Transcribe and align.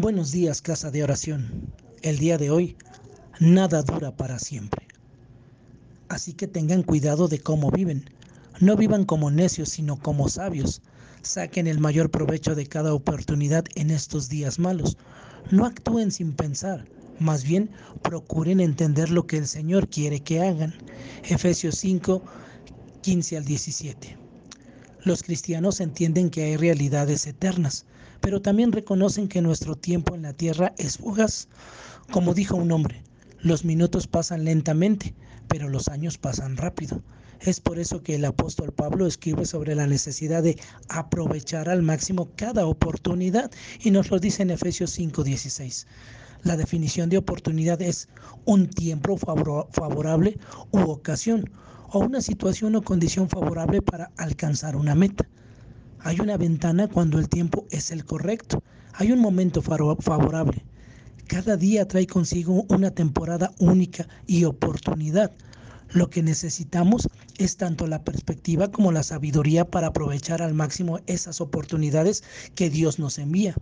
Buenos 0.00 0.30
días, 0.30 0.62
casa 0.62 0.92
de 0.92 1.02
oración. 1.02 1.72
El 2.02 2.20
día 2.20 2.38
de 2.38 2.52
hoy, 2.52 2.76
nada 3.40 3.82
dura 3.82 4.16
para 4.16 4.38
siempre. 4.38 4.86
Así 6.08 6.34
que 6.34 6.46
tengan 6.46 6.84
cuidado 6.84 7.26
de 7.26 7.40
cómo 7.40 7.72
viven. 7.72 8.08
No 8.60 8.76
vivan 8.76 9.04
como 9.04 9.32
necios, 9.32 9.70
sino 9.70 9.96
como 9.96 10.28
sabios. 10.28 10.82
Saquen 11.22 11.66
el 11.66 11.80
mayor 11.80 12.12
provecho 12.12 12.54
de 12.54 12.68
cada 12.68 12.94
oportunidad 12.94 13.64
en 13.74 13.90
estos 13.90 14.28
días 14.28 14.60
malos. 14.60 14.96
No 15.50 15.66
actúen 15.66 16.12
sin 16.12 16.32
pensar. 16.32 16.84
Más 17.18 17.42
bien, 17.42 17.68
procuren 18.00 18.60
entender 18.60 19.10
lo 19.10 19.26
que 19.26 19.38
el 19.38 19.48
Señor 19.48 19.88
quiere 19.88 20.20
que 20.20 20.40
hagan. 20.40 20.74
Efesios 21.24 21.74
5, 21.74 22.22
15 23.02 23.36
al 23.36 23.44
17. 23.44 24.16
Los 25.02 25.24
cristianos 25.24 25.80
entienden 25.80 26.30
que 26.30 26.44
hay 26.44 26.56
realidades 26.56 27.26
eternas, 27.26 27.84
pero 28.20 28.42
también 28.42 28.72
reconocen 28.72 29.28
que 29.28 29.42
nuestro 29.42 29.76
tiempo 29.76 30.14
en 30.14 30.22
la 30.22 30.32
tierra 30.32 30.74
es 30.78 30.98
fugaz. 30.98 31.48
Como 32.10 32.34
dijo 32.34 32.56
un 32.56 32.72
hombre, 32.72 33.02
los 33.40 33.64
minutos 33.64 34.06
pasan 34.06 34.44
lentamente, 34.44 35.14
pero 35.46 35.68
los 35.68 35.88
años 35.88 36.18
pasan 36.18 36.56
rápido. 36.56 37.02
Es 37.40 37.60
por 37.60 37.78
eso 37.78 38.02
que 38.02 38.16
el 38.16 38.24
apóstol 38.24 38.72
Pablo 38.72 39.06
escribe 39.06 39.46
sobre 39.46 39.76
la 39.76 39.86
necesidad 39.86 40.42
de 40.42 40.58
aprovechar 40.88 41.68
al 41.68 41.82
máximo 41.82 42.30
cada 42.34 42.66
oportunidad 42.66 43.50
y 43.80 43.92
nos 43.92 44.10
lo 44.10 44.18
dice 44.18 44.42
en 44.42 44.50
Efesios 44.50 44.90
5:16. 44.98 45.86
La 46.42 46.56
definición 46.56 47.10
de 47.10 47.18
oportunidad 47.18 47.80
es 47.80 48.08
un 48.44 48.68
tiempo 48.68 49.16
favorable 49.16 50.38
u 50.72 50.80
ocasión 50.80 51.50
o 51.90 52.00
una 52.00 52.20
situación 52.20 52.74
o 52.74 52.82
condición 52.82 53.28
favorable 53.28 53.82
para 53.82 54.10
alcanzar 54.16 54.74
una 54.76 54.94
meta. 54.94 55.28
Hay 56.00 56.20
una 56.20 56.36
ventana 56.36 56.88
cuando 56.88 57.18
el 57.18 57.28
tiempo 57.28 57.66
es 57.70 57.90
el 57.90 58.04
correcto. 58.04 58.62
Hay 58.94 59.10
un 59.10 59.18
momento 59.18 59.62
favorable. 59.62 60.64
Cada 61.26 61.56
día 61.56 61.86
trae 61.88 62.06
consigo 62.06 62.64
una 62.68 62.92
temporada 62.92 63.52
única 63.58 64.08
y 64.26 64.44
oportunidad. 64.44 65.32
Lo 65.90 66.08
que 66.08 66.22
necesitamos 66.22 67.08
es 67.38 67.56
tanto 67.56 67.86
la 67.86 68.04
perspectiva 68.04 68.70
como 68.70 68.92
la 68.92 69.02
sabiduría 69.02 69.64
para 69.64 69.88
aprovechar 69.88 70.40
al 70.40 70.54
máximo 70.54 71.00
esas 71.06 71.40
oportunidades 71.40 72.22
que 72.54 72.70
Dios 72.70 72.98
nos 72.98 73.18
envía. 73.18 73.54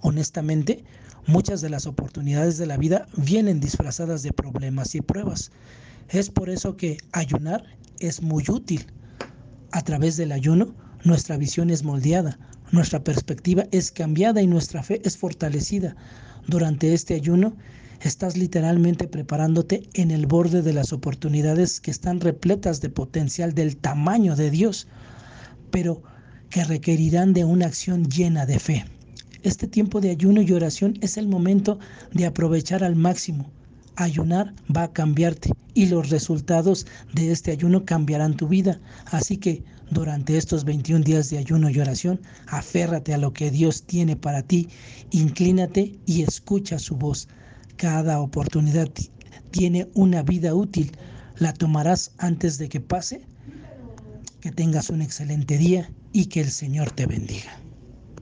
Honestamente, 0.00 0.84
muchas 1.26 1.60
de 1.60 1.70
las 1.70 1.86
oportunidades 1.86 2.56
de 2.56 2.66
la 2.66 2.76
vida 2.76 3.06
vienen 3.16 3.60
disfrazadas 3.60 4.22
de 4.22 4.32
problemas 4.32 4.94
y 4.94 5.00
pruebas. 5.00 5.50
Es 6.08 6.30
por 6.30 6.48
eso 6.48 6.76
que 6.76 6.98
ayunar 7.12 7.64
es 7.98 8.22
muy 8.22 8.44
útil. 8.48 8.86
A 9.72 9.82
través 9.82 10.16
del 10.16 10.32
ayuno, 10.32 10.74
nuestra 11.04 11.36
visión 11.36 11.70
es 11.70 11.84
moldeada, 11.84 12.38
nuestra 12.72 13.02
perspectiva 13.02 13.66
es 13.70 13.92
cambiada 13.92 14.42
y 14.42 14.46
nuestra 14.46 14.82
fe 14.82 15.00
es 15.04 15.16
fortalecida. 15.16 15.96
Durante 16.46 16.94
este 16.94 17.14
ayuno, 17.14 17.56
estás 18.00 18.36
literalmente 18.36 19.08
preparándote 19.08 19.88
en 19.94 20.10
el 20.10 20.26
borde 20.26 20.62
de 20.62 20.72
las 20.72 20.92
oportunidades 20.92 21.80
que 21.80 21.90
están 21.90 22.20
repletas 22.20 22.80
de 22.80 22.90
potencial 22.90 23.54
del 23.54 23.76
tamaño 23.76 24.36
de 24.36 24.50
Dios, 24.50 24.88
pero 25.70 26.02
que 26.50 26.64
requerirán 26.64 27.32
de 27.32 27.44
una 27.44 27.66
acción 27.66 28.08
llena 28.08 28.46
de 28.46 28.58
fe. 28.58 28.84
Este 29.42 29.66
tiempo 29.66 30.00
de 30.00 30.10
ayuno 30.10 30.42
y 30.42 30.52
oración 30.52 30.98
es 31.00 31.16
el 31.16 31.28
momento 31.28 31.78
de 32.12 32.26
aprovechar 32.26 32.82
al 32.82 32.96
máximo 32.96 33.50
ayunar 33.96 34.54
va 34.74 34.84
a 34.84 34.92
cambiarte 34.92 35.50
y 35.74 35.86
los 35.86 36.10
resultados 36.10 36.86
de 37.12 37.32
este 37.32 37.50
ayuno 37.50 37.84
cambiarán 37.84 38.36
tu 38.36 38.48
vida. 38.48 38.78
Así 39.06 39.38
que 39.38 39.64
durante 39.90 40.36
estos 40.36 40.64
21 40.64 41.04
días 41.04 41.30
de 41.30 41.38
ayuno 41.38 41.70
y 41.70 41.78
oración, 41.78 42.20
aférrate 42.48 43.14
a 43.14 43.18
lo 43.18 43.32
que 43.32 43.50
Dios 43.50 43.84
tiene 43.84 44.16
para 44.16 44.42
ti, 44.42 44.68
inclínate 45.10 45.98
y 46.06 46.22
escucha 46.22 46.78
su 46.78 46.96
voz. 46.96 47.28
Cada 47.76 48.20
oportunidad 48.20 48.88
tiene 49.50 49.88
una 49.94 50.22
vida 50.22 50.54
útil. 50.54 50.92
¿La 51.36 51.52
tomarás 51.52 52.12
antes 52.18 52.58
de 52.58 52.68
que 52.68 52.80
pase? 52.80 53.22
Que 54.40 54.50
tengas 54.50 54.90
un 54.90 55.02
excelente 55.02 55.58
día 55.58 55.90
y 56.12 56.26
que 56.26 56.40
el 56.40 56.50
Señor 56.50 56.90
te 56.90 57.06
bendiga. 57.06 57.65